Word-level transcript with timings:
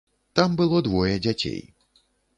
Там 0.39 0.55
было 0.61 0.81
двое 0.87 1.13
дзяцей. 1.27 1.61